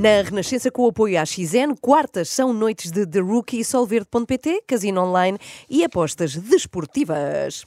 [0.00, 5.02] Na Renascença, com o apoio à XN, quartas são noites de The Rookie, Solverde.pt, casino
[5.02, 5.36] online
[5.68, 7.66] e apostas desportivas.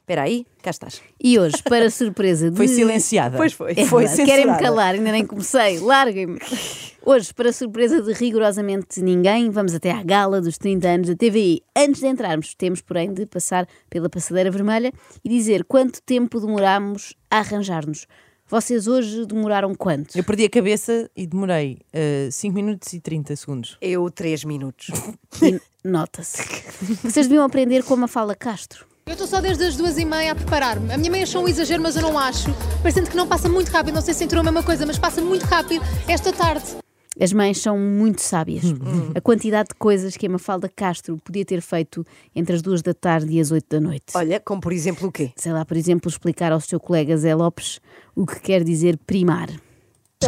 [0.00, 1.02] Espera aí, cá estás.
[1.22, 2.56] E hoje, para surpresa de.
[2.56, 3.36] Foi silenciada.
[3.36, 3.74] Pois foi.
[3.76, 5.78] É Foi Querem-me calar, ainda nem comecei.
[5.80, 6.38] Larguem-me.
[7.04, 11.62] Hoje, para surpresa de rigorosamente ninguém, vamos até à gala dos 30 anos da TVI.
[11.76, 17.12] Antes de entrarmos, temos, porém, de passar pela passadeira vermelha e dizer quanto tempo demorámos
[17.30, 18.06] a arranjar-nos.
[18.50, 20.18] Vocês hoje demoraram quanto?
[20.18, 21.78] Eu perdi a cabeça e demorei
[22.32, 23.78] 5 minutos e 30 segundos.
[23.80, 24.90] Eu, três minutos.
[25.84, 26.42] Nota-se.
[27.00, 28.84] Vocês deviam aprender com a Mafala Castro.
[29.06, 30.92] Eu estou só desde as duas e meia a preparar-me.
[30.92, 32.52] A minha meia achou um exagero, mas eu não acho.
[32.82, 35.20] Parecendo que não passa muito rápido, não sei se entrou a mesma coisa, mas passa
[35.20, 36.76] muito rápido esta tarde.
[37.18, 38.64] As mães são muito sábias.
[39.14, 42.94] A quantidade de coisas que a Mafalda Castro podia ter feito entre as duas da
[42.94, 44.12] tarde e as oito da noite.
[44.14, 45.32] Olha, como por exemplo o quê?
[45.36, 47.80] sei lá, por exemplo, explicar ao seu colega Zé Lopes
[48.14, 49.48] o que quer dizer primar.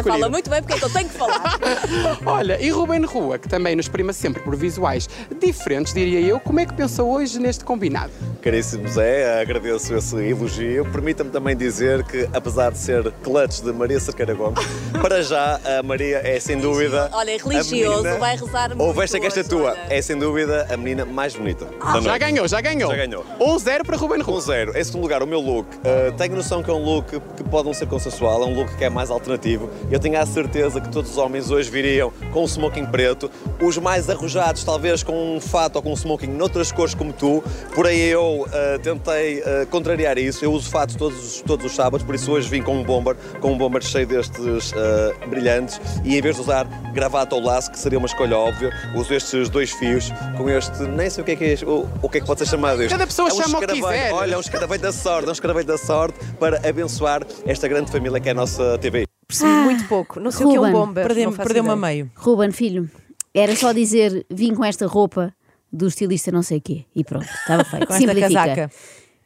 [0.01, 1.59] Fala muito bem porque é que eu tenho que falar.
[2.25, 5.07] Olha, e Ruben Rua, que também nos prima sempre por visuais
[5.39, 8.11] diferentes, diria eu, como é que pensou hoje neste combinado?
[8.41, 10.83] Caríssimo Zé, agradeço esse elogio.
[10.91, 14.65] Permita-me também dizer que, apesar de ser clutch de Maria Cerqueira Gomes,
[14.99, 17.11] para já a Maria é sem dúvida.
[17.13, 19.71] Olha, é a religioso, menina- vai rezar muito Ou veste que esta é hoje, tua,
[19.73, 19.79] olha.
[19.91, 21.65] é sem dúvida a menina mais bonita.
[21.65, 22.89] da Já ganhou, já ganhou.
[22.89, 23.23] Já ganhou.
[23.39, 24.41] 1-0 para Ruben Um Rua.
[24.41, 24.75] zero.
[24.75, 25.67] Em segundo lugar, o meu look.
[25.77, 28.75] Uh, tenho noção que é um look que pode não ser consensual, é um look
[28.75, 29.69] que é mais alternativo.
[29.91, 33.29] Eu tenho a certeza que todos os homens hoje viriam com um smoking preto.
[33.61, 37.43] Os mais arrojados, talvez com um fato ou com um smoking noutras cores como tu.
[37.75, 40.43] Porém, eu uh, tentei uh, contrariar isso.
[40.43, 43.15] Eu uso fatos todos, os- todos os sábados, por isso hoje vim com um bomber,
[43.39, 45.79] com um bomber cheio destes uh, brilhantes.
[46.03, 49.49] E em vez de usar gravata ou laço, que seria uma escolha óbvia, uso estes
[49.49, 52.21] dois fios com este, nem sei o que é que é, o, o que é
[52.21, 52.91] que pode ser chamado isto.
[52.91, 54.13] Cada pessoa É um chama o que quiser.
[54.13, 57.91] Olha, é um escaravelho da sorte, é um escaravelho da sorte para abençoar esta grande
[57.91, 59.05] família que é a nossa TV.
[59.39, 60.19] Percebi muito pouco.
[60.19, 61.07] Não sei o que é um Ruben, bomber.
[61.07, 61.93] Perdeu- Perdeu-me a ideia.
[61.95, 62.11] meio.
[62.15, 62.89] Ruben, filho,
[63.33, 65.33] era só dizer vim com esta roupa
[65.71, 67.87] do estilista não sei quê e pronto, estava feito.
[67.87, 68.71] Com esta casaca.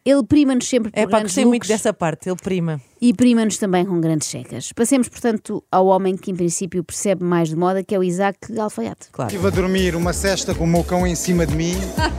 [0.06, 2.80] Ele prima-nos sempre por É pá, grandes gostei muito dessa parte, ele prima.
[3.02, 4.72] e prima-nos também com grandes checas.
[4.72, 8.58] Passemos, portanto, ao homem que em princípio percebe mais de moda, que é o Isaac
[8.58, 9.10] Alfaiate.
[9.12, 9.30] Claro.
[9.30, 11.74] Estive a dormir uma cesta com o meu cão em cima de mim.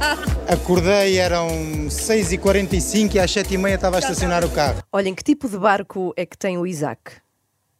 [0.46, 1.48] Acordei, eram
[1.88, 4.82] 6h45 e às 7h30 estava a estacionar o carro.
[4.92, 7.12] Olhem, que tipo de barco é que tem o Isaac?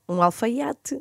[0.09, 1.01] Um alfaiate?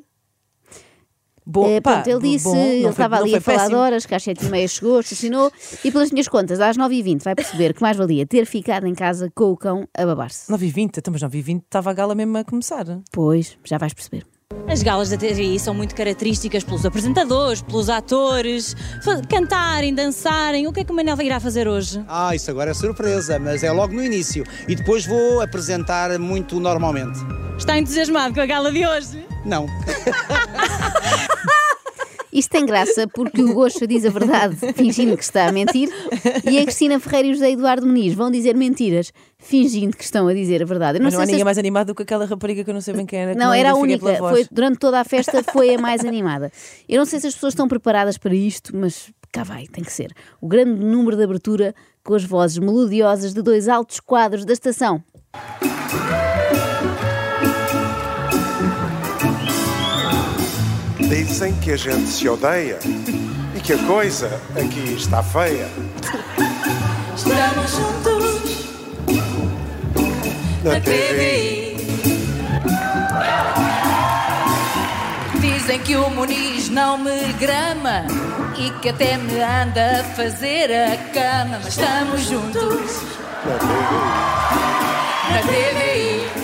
[1.49, 3.77] Bom, pá, pronto, ele disse, bom, ele estava ali a falar de péssimo.
[3.77, 5.49] horas, que às 7h30 chegou, estacionou,
[5.81, 9.31] e pelas minhas contas, às 9h20 vai perceber que mais valia ter ficado em casa
[9.33, 10.51] com o cão a babar-se.
[10.51, 12.85] 9 e 20, então, mas 9 e 20 estava a gala mesmo a começar.
[13.13, 14.27] Pois, já vais perceber.
[14.77, 18.75] As galas da TVI são muito características pelos apresentadores, pelos atores,
[19.27, 20.67] cantarem, dançarem.
[20.67, 22.05] O que é que o Manel irá fazer hoje?
[22.07, 24.45] Ah, isso agora é surpresa, mas é logo no início.
[24.67, 27.17] E depois vou apresentar muito normalmente.
[27.57, 29.25] Está entusiasmado com a gala de hoje?
[29.43, 29.65] Não.
[32.37, 35.89] Isto tem graça porque o Gosto diz a verdade, fingindo que está a mentir,
[36.47, 40.27] e a Cristina Ferreira e o José Eduardo Muniz vão dizer mentiras, fingindo que estão
[40.27, 40.99] a dizer a verdade.
[40.99, 42.81] Eu Mas não há se ninguém mais animado do que aquela rapariga que eu não
[42.81, 43.33] sei bem quem era.
[43.33, 44.17] Não, era a única.
[44.17, 46.51] Foi, durante toda a festa foi a mais animada.
[46.87, 49.91] Eu não sei se as pessoas estão preparadas para isto, mas cá vai, tem que
[49.91, 50.13] ser.
[50.39, 51.73] O grande número de abertura
[52.03, 55.03] com as vozes melodiosas de dois altos quadros da estação.
[61.09, 62.79] Dizem que a gente se odeia
[63.55, 65.69] e que a coisa aqui está feia.
[67.15, 68.67] Estamos juntos
[70.63, 71.77] Na na TV.
[75.39, 78.05] Dizem que o Muniz não me grama
[78.57, 81.59] e que até me anda a fazer a cama.
[81.63, 83.01] Mas estamos juntos
[85.29, 86.36] na TVI.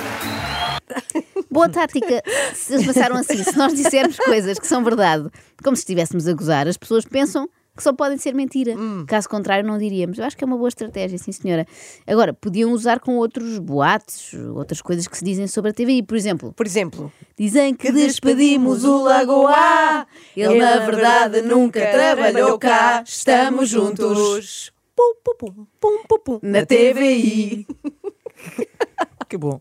[1.49, 2.21] Boa tática.
[2.53, 5.29] Se eles passaram assim, se nós dissermos coisas que são verdade,
[5.63, 8.75] como se estivéssemos a gozar, as pessoas pensam que só podem ser mentira.
[9.07, 10.19] Caso contrário, não diríamos.
[10.19, 11.65] Eu acho que é uma boa estratégia, sim, senhora.
[12.05, 16.03] Agora, podiam usar com outros boatos, outras coisas que se dizem sobre a TVI.
[16.03, 20.05] Por exemplo, Por exemplo, dizem que despedimos o Lagoa.
[20.37, 23.03] Ele, na verdade, nunca trabalhou cá.
[23.05, 26.39] Estamos juntos Pum, pum, pum, pum, pum, pum.
[26.43, 27.65] na TVI.
[29.33, 29.59] Que bom.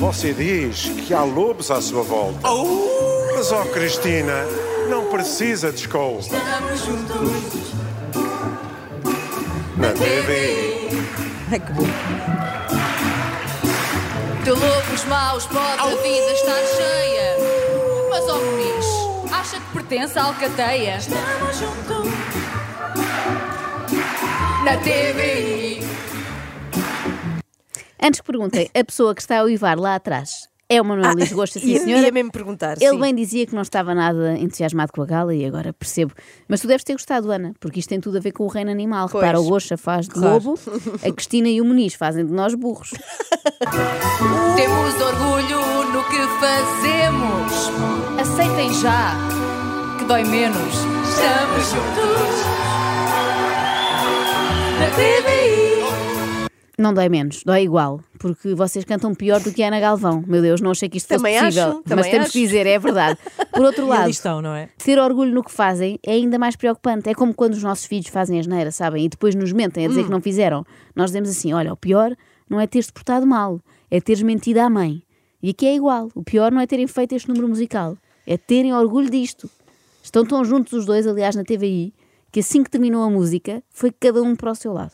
[0.00, 2.38] Você diz que há lobos à sua volta.
[3.36, 4.46] Mas, ó Cristina,
[4.88, 6.20] não precisa de escola.
[6.20, 7.74] Estamos juntos
[9.76, 10.88] Na TV.
[11.52, 11.82] Ai, que bom.
[14.42, 17.36] De lobos maus pode a vida estar cheia.
[18.08, 18.86] Mas, ó Muniz,
[19.30, 20.96] acha que pertence à alcateia?
[20.96, 22.08] Estamos juntos
[24.64, 25.83] na TV.
[28.04, 31.32] Antes que perguntem, a pessoa que está a uivar lá atrás é o Manuel Luís
[31.32, 32.02] Gosta, sim, ia- senhora.
[32.04, 33.00] ia mesmo perguntar, Ele sim.
[33.00, 36.12] bem dizia que não estava nada entusiasmado com a gala e agora percebo.
[36.48, 38.70] Mas tu deves ter gostado, Ana, porque isto tem tudo a ver com o reino
[38.70, 39.08] animal.
[39.08, 39.22] Pois.
[39.24, 40.34] Repara, o Gosta faz de Claro.
[40.34, 40.58] lobo,
[41.06, 42.90] a Cristina e o Muniz fazem de nós burros.
[44.56, 47.70] Temos orgulho no que fazemos.
[48.20, 49.12] Aceitem já
[49.98, 50.74] que dói menos.
[51.08, 52.44] Estamos juntos
[54.80, 55.73] na TVI.
[56.76, 60.24] Não dói menos, dói igual, porque vocês cantam pior do que a Ana Galvão.
[60.26, 61.62] Meu Deus, não achei que isto fosse Também possível.
[61.68, 62.32] acho, mas também temos acho.
[62.32, 63.18] que dizer, é verdade.
[63.52, 64.68] Por outro lado, estão, não é?
[64.78, 67.08] ter orgulho no que fazem é ainda mais preocupante.
[67.08, 69.04] É como quando os nossos filhos fazem asneira, sabem?
[69.04, 70.04] E depois nos mentem a dizer Hum.
[70.06, 70.66] que não fizeram.
[70.96, 72.12] Nós dizemos assim: olha, o pior
[72.50, 75.00] não é teres-te portado mal, é teres mentido à mãe.
[75.40, 76.08] E aqui é igual.
[76.12, 79.48] O pior não é terem feito este número musical, é terem orgulho disto.
[80.02, 81.94] Estão tão juntos os dois, aliás, na TVI,
[82.32, 84.90] que assim que terminou a música, foi cada um para o seu lado.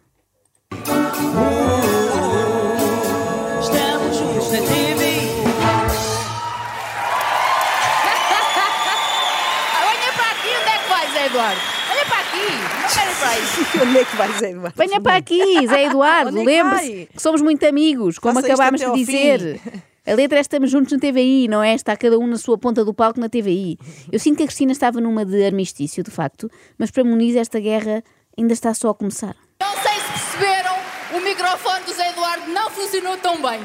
[13.82, 14.75] Onde é que vais, Eduardo?
[14.76, 18.81] Venha para aqui, Zé Eduardo, é que lembre-se que somos muito amigos, como Faça acabámos
[18.81, 19.61] de dizer.
[20.06, 21.75] A letra é estamos juntos na TVI, não é?
[21.75, 23.78] Está cada um na sua ponta do palco na TVI.
[24.11, 27.61] Eu sinto que a Cristina estava numa de armistício, de facto, mas para Muniz esta
[27.61, 28.02] guerra
[28.37, 29.37] ainda está só a começar.
[29.61, 30.75] Não sei se perceberam,
[31.14, 33.61] o microfone do Zé Eduardo não funcionou tão bem.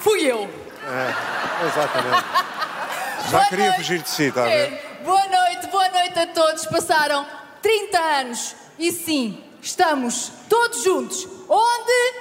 [0.00, 0.42] Fui eu.
[0.86, 2.26] É, exatamente.
[3.30, 3.76] Já Boa queria noite.
[3.78, 4.52] fugir de si, está a ver?
[4.52, 6.66] É, Boa noite, boa noite a todos.
[6.66, 7.26] Passaram
[7.62, 11.26] 30 anos e sim, estamos todos juntos.
[11.48, 12.14] Onde?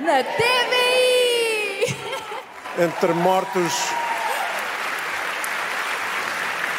[0.00, 1.96] Na TVI!
[2.84, 3.72] Entre mortos.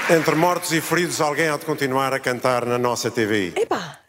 [0.10, 3.56] Entre mortos e feridos, alguém há de continuar a cantar na nossa TVI.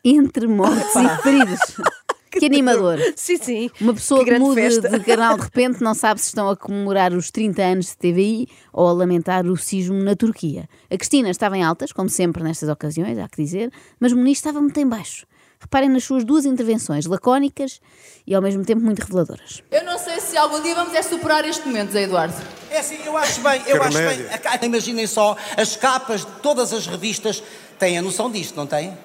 [0.05, 1.59] Entre mortos e feridos.
[2.31, 2.99] Que animador.
[3.17, 3.71] Sim, sim.
[3.81, 4.89] Uma pessoa Que que muda festa.
[4.89, 8.49] de canal de repente não sabe se estão a comemorar os 30 anos de TVI
[8.73, 10.69] ou a lamentar o sismo na Turquia.
[10.91, 14.39] A Cristina estava em altas, como sempre nestas ocasiões, há que dizer, mas o Muniz
[14.39, 15.27] estava muito em baixo.
[15.61, 17.81] Reparem nas suas duas intervenções, lacónicas
[18.25, 19.61] e ao mesmo tempo muito reveladoras.
[19.73, 22.35] Eu não sei se algum dia vamos é superar este momento, Zé Eduardo.
[22.71, 24.07] É assim, eu acho bem, eu Que acho bem.
[24.07, 24.29] remédio.
[24.63, 27.43] Imaginem só, as capas de todas as revistas
[27.77, 28.97] têm a noção disto, não têm?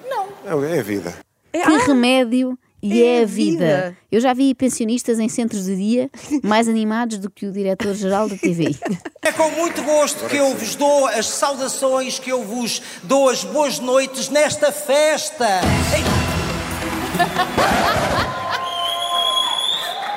[0.44, 1.14] É, é a vida.
[1.52, 3.58] Que remédio e é é, a vida.
[3.58, 3.96] vida.
[4.12, 6.10] Eu já vi pensionistas em centros de dia
[6.42, 8.78] mais animados do que o diretor-geral da TVI.
[9.22, 13.42] É com muito gosto que eu vos dou as saudações, que eu vos dou as
[13.42, 15.46] boas noites nesta festa.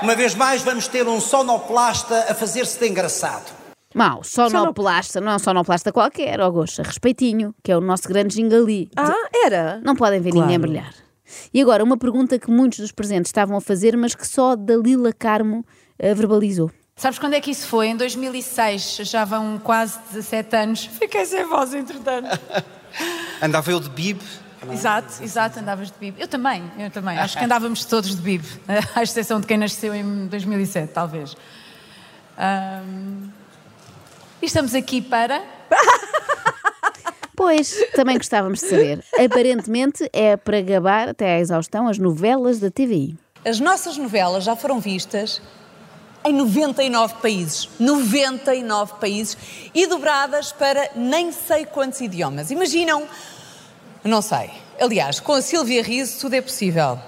[0.02, 3.56] Uma vez mais vamos ter um sonoplasta a fazer-se de engraçado.
[3.96, 8.36] Mau, sonoplasta, não é um sonoplasta qualquer, ó Goxa, respeitinho, que é o nosso grande
[8.36, 8.90] gingali.
[8.96, 9.80] Ah, era?
[9.84, 11.07] Não podem ver ninguém brilhar.
[11.54, 15.12] E agora, uma pergunta que muitos dos presentes estavam a fazer, mas que só Dalila
[15.14, 15.66] Carmo
[16.00, 16.72] eh, verbalizou.
[16.96, 17.88] Sabes quando é que isso foi?
[17.88, 20.86] Em 2006, já vão quase 17 anos.
[20.86, 22.40] Fiquei sem voz, entretanto.
[23.42, 24.20] Andava eu de bib.
[24.72, 26.16] Exato, exato, andavas de bib.
[26.20, 27.18] Eu também, eu também.
[27.18, 28.44] Acho que andávamos todos de bib,
[28.96, 31.36] à exceção de quem nasceu em 2007, talvez.
[32.38, 33.30] Ahm,
[34.42, 35.44] E estamos aqui para.
[37.48, 39.06] Pois, também gostávamos de saber.
[39.18, 43.18] Aparentemente é para gabar até à exaustão as novelas da TVI.
[43.46, 45.42] As nossas novelas já foram vistas
[46.26, 47.70] em 99 países.
[47.80, 49.38] 99 países
[49.74, 52.52] e dobradas para nem sei quantos idiomas.
[52.52, 53.08] Imaginam?
[54.04, 54.52] Não sei.
[54.78, 57.00] Aliás, com a Silvia Riso tudo é possível.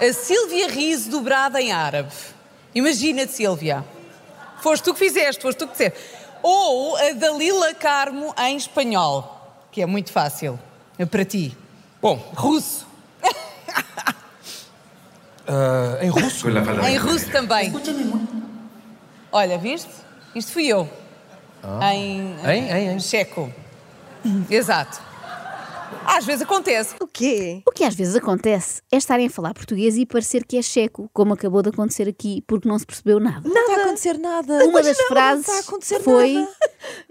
[0.00, 2.12] A Silvia Riso dobrada em árabe.
[2.74, 3.84] Imagina-te, Silvia.
[4.60, 5.96] Foste tu que fizeste, foste tu que disseste.
[6.42, 9.35] Ou a Dalila Carmo em espanhol,
[9.76, 10.58] que é muito fácil.
[10.98, 11.54] É para ti.
[12.00, 12.86] Bom, russo.
[15.46, 16.46] Ah, em russo?
[16.88, 17.70] Em russo também.
[19.30, 19.90] Olha, viste?
[20.34, 20.88] Isto fui eu.
[21.92, 23.00] Em, Em, em, em.
[23.00, 23.52] checo.
[24.48, 24.98] Exato.
[26.06, 26.94] Às vezes acontece.
[26.98, 27.62] O quê?
[27.66, 31.10] O que às vezes acontece é estarem a falar português e parecer que é checo,
[31.12, 33.46] como acabou de acontecer aqui, porque não se percebeu nada.
[33.46, 34.54] Não está a acontecer nada.
[34.64, 36.32] Uma Mas das não, não frases está a acontecer foi.
[36.34, 36.48] nada.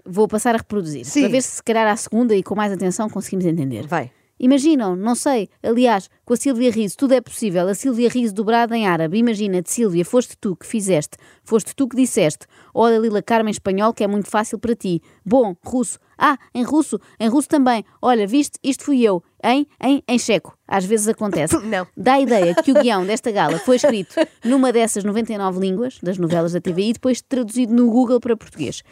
[0.04, 1.22] Vou passar a reproduzir, Sim.
[1.22, 3.86] para ver se, se calhar, à segunda e com mais atenção conseguimos entender.
[3.86, 4.10] Vai.
[4.38, 7.66] Imaginam, não sei, aliás, com a Sílvia Riso, tudo é possível.
[7.66, 9.16] A Sílvia Riso dobrada em árabe.
[9.16, 12.46] Imagina-te, Sílvia, foste tu que fizeste, foste tu que disseste.
[12.74, 15.00] Olha, Lila Carmen, espanhol, que é muito fácil para ti.
[15.24, 15.98] Bom, russo.
[16.18, 17.82] Ah, em russo, em russo também.
[18.00, 19.22] Olha, viste, isto fui eu.
[19.42, 20.56] Em, em, em checo.
[20.68, 21.56] Às vezes acontece.
[21.64, 21.86] Não.
[21.96, 26.18] Dá a ideia que o guião desta gala foi escrito numa dessas 99 línguas das
[26.18, 28.82] novelas da TVI e depois traduzido no Google para português.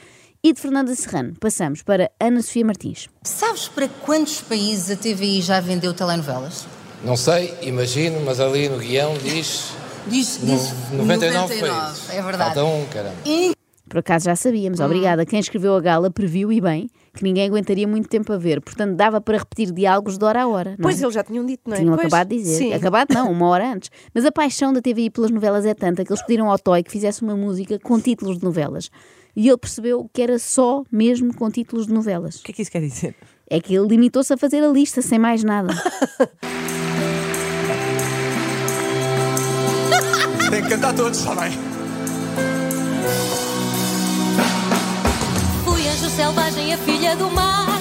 [0.46, 3.08] E de Fernanda Serrano passamos para Ana Sofia Martins.
[3.22, 6.66] Sabes para quantos países a TVI já vendeu telenovelas?
[7.02, 9.72] Não sei, imagino, mas ali no guião diz.
[10.06, 12.10] Diz, no- diz 99 99, países.
[12.10, 12.54] é verdade.
[12.56, 13.14] Falta um, caramba.
[13.88, 15.24] Por acaso já sabíamos, obrigada.
[15.24, 18.96] Quem escreveu a gala previu e bem que ninguém aguentaria muito tempo a ver, portanto
[18.96, 20.70] dava para repetir diálogos de hora a hora.
[20.72, 21.04] não Pois é?
[21.04, 21.78] eles já tinham dito, não é?
[21.78, 22.56] Tinham Pois, acabado de dizer.
[22.58, 22.72] Sim.
[22.74, 23.90] Acabado não, uma hora antes.
[24.12, 26.90] Mas a paixão da TVI pelas novelas é tanta que eles pediram ao Toy que
[26.90, 28.90] fizesse uma música com títulos de novelas.
[29.36, 32.36] E ele percebeu que era só mesmo com títulos de novelas.
[32.36, 33.16] O que é que isso quer dizer?
[33.48, 35.74] É que ele limitou-se a fazer a lista sem mais nada.
[40.50, 41.50] Tem que cantar todos, está bem?
[45.64, 47.80] Fui anjo selvagem, a filha do mar.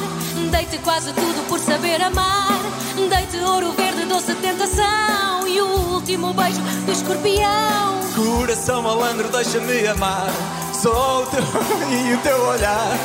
[0.50, 2.60] Dei-te quase tudo por saber amar.
[2.96, 5.48] Dei-te ouro verde, doce tentação.
[5.48, 8.00] E o último beijo do escorpião.
[8.16, 10.32] Coração malandro, deixa-me amar.
[10.86, 11.42] O teu
[11.90, 12.98] e o teu olhar.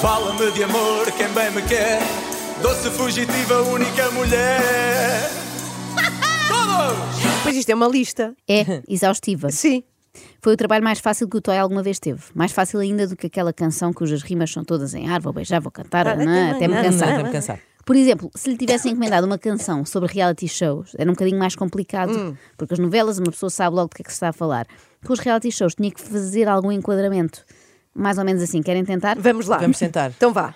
[0.00, 2.00] Fala-me de amor, quem bem me quer.
[2.60, 5.30] Doce fugitiva, única mulher.
[6.48, 7.42] Todos!
[7.42, 8.34] Pois isto é uma lista.
[8.48, 9.50] É, exaustiva.
[9.50, 9.84] Sim.
[10.42, 12.20] Foi o trabalho mais fácil que o Toy alguma vez teve.
[12.34, 15.60] Mais fácil ainda do que aquela canção cujas rimas são todas em ar, vou beijar,
[15.60, 17.08] vou cantar, Ah, não, não, até me não, cansar.
[17.08, 17.60] não, até me cansar.
[17.90, 21.56] Por exemplo, se lhe tivessem encomendado uma canção sobre reality shows, era um bocadinho mais
[21.56, 22.36] complicado, Hum.
[22.56, 24.64] porque as novelas uma pessoa sabe logo do que é que se está a falar.
[25.04, 27.44] Com os reality shows tinha que fazer algum enquadramento.
[27.92, 29.18] Mais ou menos assim, querem tentar?
[29.18, 29.58] Vamos lá.
[29.58, 30.12] Vamos tentar.
[30.16, 30.54] Então vá.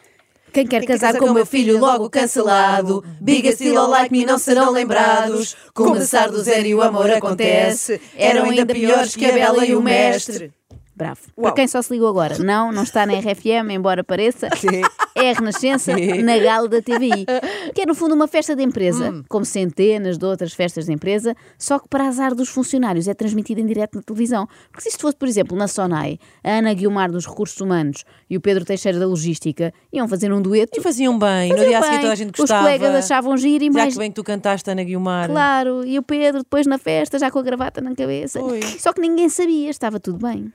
[0.52, 4.38] Quem quer casar com o meu filho logo cancelado Big still or like me não
[4.38, 9.66] serão lembrados Começar do zero e o amor acontece Eram ainda piores que a Bela
[9.66, 10.52] e o Mestre
[10.96, 11.20] Bravo.
[11.34, 14.48] Para quem só se ligou agora, não, não está na RFM, embora pareça,
[15.16, 17.26] é a Renascença na gala da TVI,
[17.74, 21.34] que é no fundo uma festa de empresa, como centenas de outras festas de empresa,
[21.58, 24.46] só que para azar dos funcionários é transmitida em direto na televisão.
[24.70, 28.36] Porque se isto fosse, por exemplo, na Sonai, a Ana Guilmar dos Recursos Humanos e
[28.36, 30.78] o Pedro Teixeira da Logística iam fazer um dueto.
[30.78, 31.50] E faziam bem.
[31.50, 32.60] no Faziam dia a seguir toda a gente Os gostava.
[32.62, 35.28] colegas achavam giro e Já mais que bem que tu cantaste, Ana Guilmar.
[35.28, 38.38] Claro, e o Pedro depois na festa, já com a gravata na cabeça.
[38.78, 40.52] Só que ninguém sabia, estava tudo bem.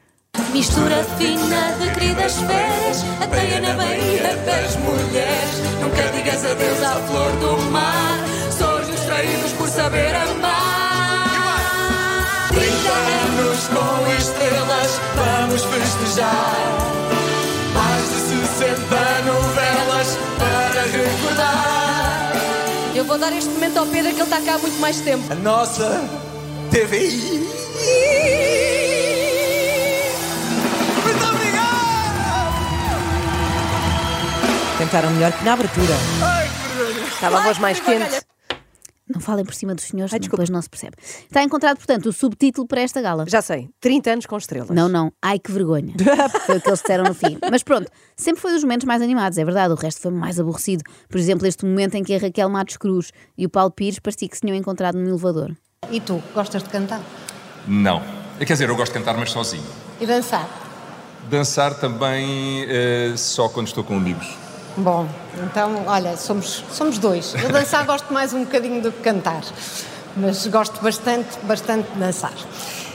[0.54, 3.04] Mistura fina de queridas férias.
[3.22, 5.62] Ateia na Bahia das mulheres.
[5.82, 8.20] Nunca digas adeus à flor do mar.
[8.58, 11.30] Sonhos traídos por saber amar.
[12.50, 16.78] 30 anos com estrelas, vamos festejar.
[17.74, 22.34] Mais de 60 novelas para recordar.
[22.96, 25.32] Eu vou dar este momento ao Pedro que ele está cá há muito mais tempo.
[25.32, 26.04] A nossa
[26.72, 27.69] TVI.
[34.90, 35.94] Cantaram melhor que na abertura.
[37.14, 38.22] Estava a voz mais quente.
[39.08, 40.96] Não falem por cima dos senhores, Ai, depois não se percebe.
[41.00, 43.26] Está encontrado, portanto, o subtítulo para esta gala.
[43.28, 44.72] Já sei, 30 anos com estrelas.
[44.72, 45.14] Não, não.
[45.22, 45.94] Ai, que vergonha.
[46.48, 47.38] Foi o que eles disseram no fim.
[47.52, 49.72] Mas pronto, sempre foi dos momentos mais animados, é verdade.
[49.72, 50.84] O resto foi mais aborrecido.
[51.08, 54.28] Por exemplo, este momento em que a Raquel Matos Cruz e o Paulo Pires parecia
[54.28, 55.56] que se tinham encontrado num elevador.
[55.92, 57.02] E tu, gostas de cantar?
[57.68, 58.02] Não.
[58.40, 59.64] Quer dizer, eu gosto de cantar, mas sozinho.
[60.02, 60.50] E dançar?
[61.30, 64.49] Dançar também eh, só quando estou com amigos.
[64.78, 65.08] Bom,
[65.44, 67.34] então, olha, somos, somos dois.
[67.36, 69.44] Eu dançar gosto mais um bocadinho do que cantar.
[70.16, 72.34] Mas gosto bastante, bastante de dançar.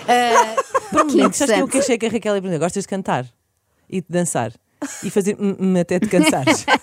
[0.08, 2.88] Ah, Por momentos, sabes que eu que achei que a Raquel ia perguntar, gostas de
[2.88, 3.26] cantar?
[3.88, 4.52] E de dançar?
[5.02, 5.36] E fazer
[5.80, 6.66] até de cansares.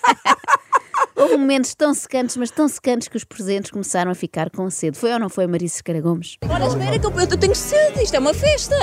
[1.14, 4.98] Houve momentos tão secantes, mas tão secantes que os presentes começaram a ficar com sede.
[4.98, 6.36] Foi ou não foi, Marisa Escara Gomes?
[6.48, 8.74] Olha, espera que eu, eu tenho sede, isto é uma festa.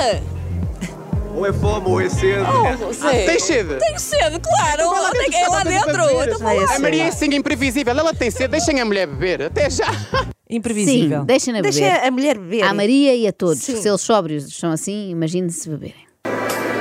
[1.39, 2.43] Ou é fome ou é sede.
[2.43, 3.25] Oh, Zé.
[3.25, 3.75] Tem sede?
[3.75, 5.11] Tenho sede, claro.
[5.13, 6.03] Tem que é lá dentro.
[6.21, 6.75] Então lá.
[6.75, 9.87] A Maria é assim imprevisível, ela tem sede, deixem a mulher beber, até já.
[10.49, 11.19] Imprevisível.
[11.19, 11.79] Sim, deixem-na beber.
[11.79, 12.63] Deixa a mulher beber.
[12.63, 13.59] À Maria e a todos.
[13.59, 13.79] Sim.
[13.79, 16.07] Se eles sóbrios são assim, imagine-se beberem.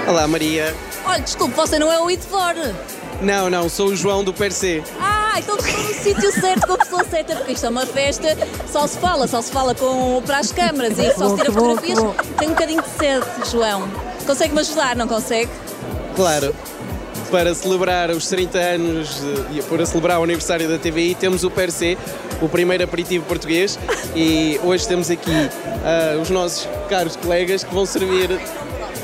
[0.09, 0.75] Olá, Maria.
[1.05, 2.55] Olha, desculpe, você não é o Itvor.
[3.21, 4.83] Não, não, sou o João do Percê.
[4.99, 8.29] Ah, então estou no sítio certo com a pessoa certa, porque isto é uma festa,
[8.73, 11.99] só se fala, só se fala com, para as câmaras e só se tira fotografias.
[12.39, 14.08] Tenho um bocadinho de sede, João.
[14.29, 15.51] Consegue-me ajudar, não consegue?
[16.15, 16.55] Claro.
[17.31, 21.51] Para celebrar os 30 anos de- e para celebrar o aniversário da TVI, temos o
[21.51, 21.97] Percê,
[22.43, 23.79] o primeiro aperitivo português.
[24.15, 25.31] E hoje temos aqui
[25.85, 28.39] ah, os nossos caros colegas que vão servir.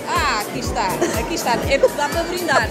[0.07, 0.87] Ah, aqui está,
[1.19, 1.52] aqui está.
[1.71, 2.69] É, dá para brindar.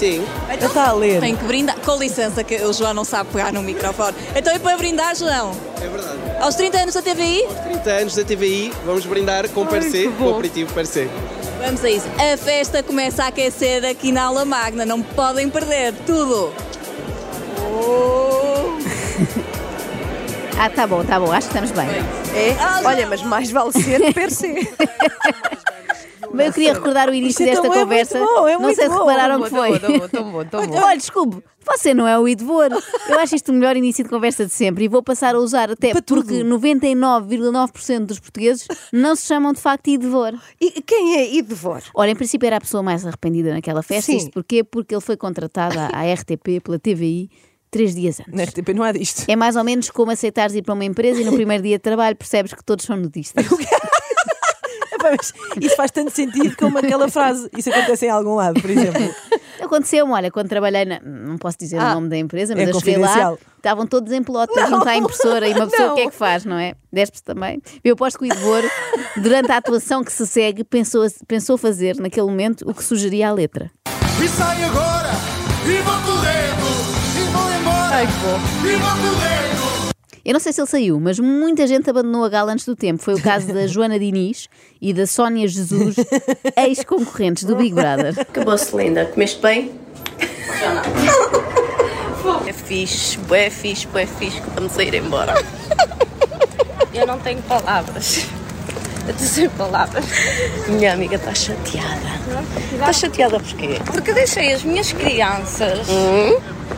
[0.00, 0.26] Sim.
[0.48, 1.20] Ele está a ler.
[1.20, 1.76] Tem que brindar.
[1.84, 4.16] Com licença, que o João não sabe pegar no microfone.
[4.34, 5.52] Então, e para brindar, João?
[5.76, 6.18] É verdade.
[6.40, 7.46] Aos 30 anos da TVI?
[7.64, 11.06] 30 anos da TVI, vamos brindar com Percé, com o aperitivo Percé.
[11.62, 12.06] Vamos a isso.
[12.16, 14.86] A festa começa a aquecer aqui na aula magna.
[14.86, 16.50] Não podem perder tudo.
[20.62, 21.88] Ah, tá bom, tá bom, acho que estamos bem.
[22.34, 22.54] É?
[22.84, 24.70] Olha, mas mais vale ser per se.
[26.32, 28.18] Mas eu queria recordar o início Isto desta então é conversa.
[28.18, 28.98] muito bom, é não muito sei se bom.
[29.00, 29.78] repararam Tão que bom, foi.
[29.80, 30.76] tão bom, tão bom, tão bom.
[30.78, 32.68] Olha, desculpe, você não é o Idvor.
[33.08, 35.70] Eu acho isto o melhor início de conversa de sempre e vou passar a usar
[35.70, 40.32] até porque 99,9% dos portugueses não se chamam de facto Idvor.
[40.60, 41.82] E quem é Idvor?
[41.94, 44.10] Olha, em princípio era a pessoa mais arrependida naquela festa.
[44.12, 44.18] Sim.
[44.18, 44.62] Isto porquê?
[44.64, 47.28] Porque ele foi contratado à à RTP pela TVI
[47.70, 48.32] três dias antes.
[48.34, 49.24] Na RTP não há disto.
[49.28, 51.82] É mais ou menos como aceitares ir para uma empresa e no primeiro dia de
[51.82, 53.46] trabalho percebes que todos são nudistas.
[55.16, 57.48] Mas Isso faz tanto sentido como aquela frase.
[57.56, 59.14] Isso acontece em algum lado, por exemplo.
[59.60, 61.00] Aconteceu-me, olha, quando trabalhei na.
[61.00, 64.10] Não posso dizer o Ah, nome da empresa, mas é eu cheguei lá, estavam todos
[64.12, 65.92] em pelota Não, junto à impressora e uma pessoa não.
[65.92, 66.74] o que é que faz, não é?
[66.92, 67.60] Despe-se também.
[67.84, 68.62] Eu aposto que o Idvor,
[69.18, 73.32] durante a atuação que se segue, pensou, pensou fazer naquele momento o que sugeria a
[73.32, 73.70] letra.
[74.22, 75.10] E sai agora,
[75.66, 76.66] e vou correndo,
[77.16, 78.66] e vou embora, Ai, que bom.
[78.68, 79.69] e vou correndo.
[80.24, 83.02] Eu não sei se ele saiu, mas muita gente abandonou a gala antes do tempo.
[83.02, 84.48] Foi o caso da Joana Diniz
[84.80, 85.96] e da Sónia Jesus,
[86.56, 88.14] ex-concorrentes do Big Brother.
[88.20, 89.06] Acabou-se, linda.
[89.06, 89.72] Comeste bem?
[90.60, 91.50] Já não.
[92.46, 95.34] É fixe, bué fixe, bué fixe que vamos a ir embora.
[96.92, 98.26] Eu não tenho palavras.
[99.06, 100.04] Eu estou sem palavras.
[100.68, 102.10] Minha amiga está chateada.
[102.72, 103.80] Está chateada porquê?
[103.86, 105.88] Porque deixei as minhas crianças,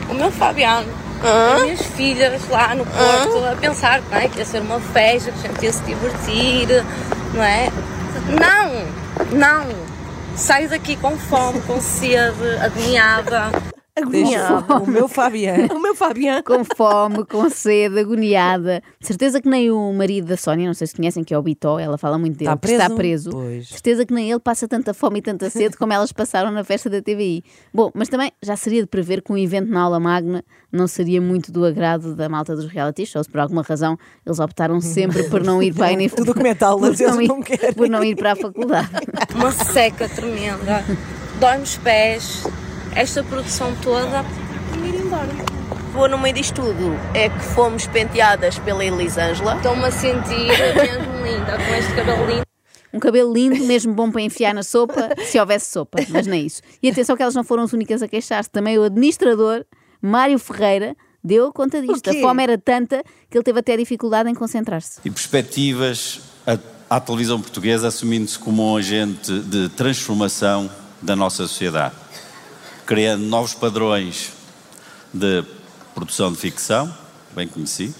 [0.09, 0.87] o meu Fabiano,
[1.23, 5.31] as minhas filhas lá no Porto a pensar não é, que ia ser uma festa,
[5.31, 6.85] que a gente ia se divertir,
[7.33, 7.69] não é?
[8.39, 9.67] Não, não.
[10.35, 13.72] Saio daqui com fome, com sede, agoniada.
[13.95, 14.77] Agoniada.
[14.77, 15.67] O meu Fabiano.
[15.75, 16.43] O meu Fabiano.
[16.43, 18.81] Com fome, com sede, agoniada.
[18.99, 21.41] De certeza que nem o marido da Sónia, não sei se conhecem, que é o
[21.43, 23.29] Bitó, ela fala muito dele, Está que está preso?
[23.29, 23.31] preso.
[23.31, 23.69] Pois.
[23.69, 26.89] Certeza que nem ele passa tanta fome e tanta sede como elas passaram na festa
[26.89, 27.43] da TVI.
[27.73, 31.21] Bom, mas também já seria de prever que um evento na aula magna não seria
[31.21, 33.27] muito do agrado da malta dos reality shows.
[33.27, 36.25] Por alguma razão, eles optaram sempre por não ir para a O universidade.
[36.25, 37.73] documental, por mas eles ir, não querem.
[37.73, 38.89] por não ir para a faculdade.
[39.35, 40.83] Uma seca tremenda.
[41.39, 42.43] Dói-me os pés.
[42.95, 44.23] Esta produção toda.
[44.75, 45.29] E ir embora.
[45.93, 46.95] Vou no meio disto tudo.
[47.13, 49.55] É que fomos penteadas pela Elisângela.
[49.55, 52.43] Estou-me a sentir mesmo linda com este cabelo lindo.
[52.93, 56.61] Um cabelo lindo, mesmo bom para enfiar na sopa, se houvesse sopa, mas nem isso.
[56.81, 58.51] E atenção que elas não foram as únicas a queixar-se.
[58.51, 59.65] Também o administrador,
[59.99, 62.11] Mário Ferreira, deu conta disto.
[62.11, 64.99] A fome era tanta que ele teve até dificuldade em concentrar-se.
[65.03, 70.69] e perspectivas à, à televisão portuguesa assumindo-se como um agente de transformação
[71.01, 71.95] da nossa sociedade,
[72.93, 74.31] criando novos padrões
[75.11, 75.43] de
[75.95, 76.95] produção de ficção,
[77.31, 77.95] bem conhecido,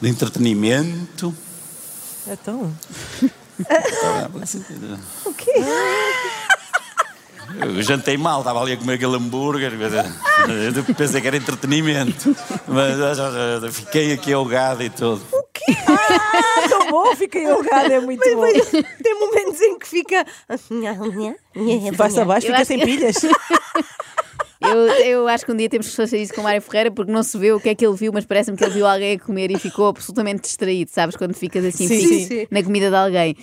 [0.00, 1.32] de entretenimento.
[2.26, 2.74] Então.
[5.24, 5.52] O quê?
[7.60, 13.00] Eu jantei mal, estava ali a comer aquele hambúrguer, eu pensei que era entretenimento, mas
[13.00, 15.22] ah, fiquei aqui ahogado e tudo.
[15.86, 18.46] Ah, tão bom, fiquei ahogada, é muito bom.
[19.02, 20.24] Tem momentos em que fica.
[21.96, 23.16] Vai-se abaixo, fica sem que- pilhas.
[24.60, 27.12] Eu, eu acho que um dia temos que fazer isso com o Mário Ferreira porque
[27.12, 29.14] não se vê o que é que ele viu, mas parece-me que ele viu alguém
[29.14, 31.14] a comer e ficou absolutamente distraído, sabes?
[31.14, 32.46] Quando ficas assim Sim, sim.
[32.50, 33.36] na comida de alguém.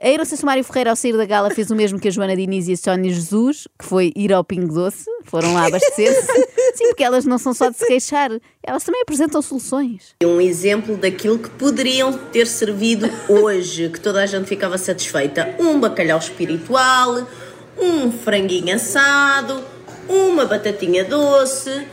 [0.00, 2.06] Eu não sei se o Mário Ferreira, ao sair da gala, fez o mesmo que
[2.06, 5.66] a Joana Diniz e a Sónia Jesus, que foi ir ao Pingo Doce, foram lá
[5.66, 6.32] abastecer-se.
[6.76, 8.30] Sim, porque elas não são só de se queixar,
[8.62, 10.14] elas também apresentam soluções.
[10.22, 15.56] Um exemplo daquilo que poderiam ter servido hoje, que toda a gente ficava satisfeita.
[15.58, 17.26] Um bacalhau espiritual,
[17.76, 19.64] um franguinho assado,
[20.08, 21.88] uma batatinha doce,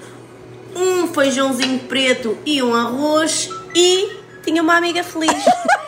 [0.76, 4.10] um feijãozinho preto e um arroz e
[4.44, 5.32] tinha uma amiga feliz.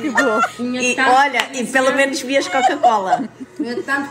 [0.00, 0.40] Que bom.
[0.58, 3.28] E, olha, e pelo menos vias Coca-Cola.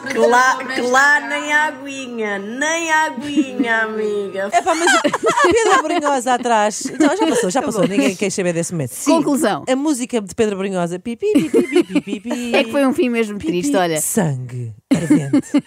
[0.10, 4.50] Que lá, que lá nem aguinha, nem aguinha, amiga.
[4.52, 6.86] É pá, mas a Pedro Brunhosa atrás.
[6.86, 7.88] Então, já passou, já passou.
[7.88, 8.93] Ninguém quer saber desse momento.
[9.06, 9.63] Conclusão.
[9.67, 10.98] A música de Pedro Brunhosa.
[10.98, 12.52] Pi, pi, pi, pi, pi, pi, pi, pi.
[12.56, 14.00] É que foi um fim mesmo triste, olha.
[14.00, 15.63] Sangue ardente.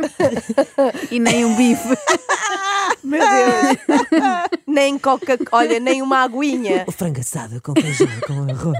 [1.10, 1.88] E nem um bife.
[3.02, 4.00] Meu Deus.
[4.66, 6.84] nem coca olha, nem uma aguinha.
[6.86, 8.78] O frango assado com feijão, com arroz.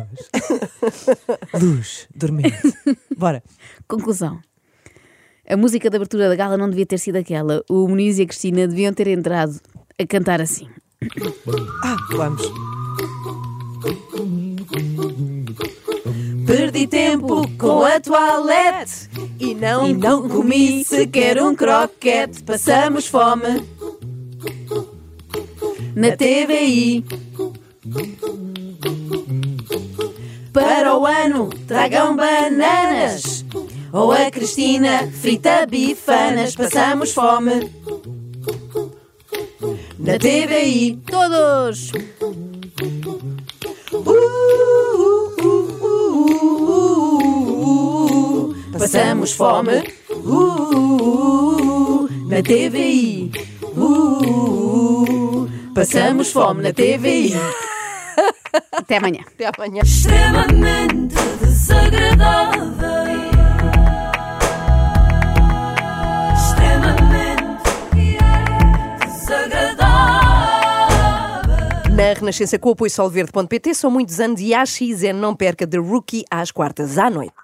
[1.55, 2.57] Luz, dormente.
[3.17, 3.43] Bora.
[3.89, 4.41] Conclusão.
[5.49, 7.65] A música de abertura da gala não devia ter sido aquela.
[7.69, 9.59] O Muniz e a Cristina deviam ter entrado
[9.99, 10.69] a cantar assim.
[11.83, 12.43] Ah, vamos.
[16.51, 19.09] Perdi tempo com a toalete
[19.39, 22.43] e não, E não comi sequer um croquete.
[22.43, 23.65] Passamos fome
[25.95, 27.05] na TVI.
[30.53, 33.45] Para o ano tragam bananas
[33.93, 36.57] ou a Cristina frita bifanas.
[36.57, 37.71] Passamos fome
[40.01, 40.99] na TVI.
[41.07, 41.93] Todos!
[48.91, 53.31] Passamos fome uh, na TVI.
[53.63, 57.33] Uh, passamos fome na TVI.
[58.75, 59.21] Até amanhã.
[59.25, 59.83] Até amanhã.
[59.85, 62.81] Extremamente desagradável.
[71.95, 75.79] Na Renascença com o apoio solverde.pt são muitos anos e a AXN não perca The
[75.79, 77.41] Rookie às quartas à noite.